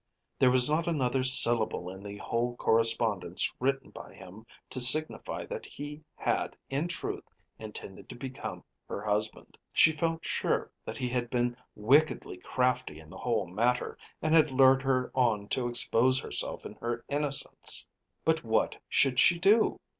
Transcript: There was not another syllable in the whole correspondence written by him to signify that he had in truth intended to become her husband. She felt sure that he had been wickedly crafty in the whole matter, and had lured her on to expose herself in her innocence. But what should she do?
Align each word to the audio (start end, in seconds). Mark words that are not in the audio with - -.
There 0.39 0.49
was 0.49 0.67
not 0.67 0.87
another 0.87 1.23
syllable 1.23 1.87
in 1.91 2.01
the 2.01 2.17
whole 2.17 2.55
correspondence 2.55 3.53
written 3.59 3.91
by 3.91 4.15
him 4.15 4.47
to 4.71 4.79
signify 4.79 5.45
that 5.45 5.67
he 5.67 6.03
had 6.15 6.57
in 6.71 6.87
truth 6.87 7.29
intended 7.59 8.09
to 8.09 8.15
become 8.15 8.63
her 8.89 9.03
husband. 9.03 9.59
She 9.71 9.91
felt 9.91 10.25
sure 10.25 10.71
that 10.85 10.97
he 10.97 11.07
had 11.09 11.29
been 11.29 11.55
wickedly 11.75 12.37
crafty 12.37 12.99
in 12.99 13.11
the 13.11 13.17
whole 13.19 13.45
matter, 13.45 13.95
and 14.23 14.33
had 14.33 14.49
lured 14.49 14.81
her 14.81 15.11
on 15.13 15.47
to 15.49 15.67
expose 15.67 16.19
herself 16.19 16.65
in 16.65 16.73
her 16.81 17.05
innocence. 17.07 17.87
But 18.25 18.43
what 18.43 18.77
should 18.89 19.19
she 19.19 19.37
do? 19.37 19.79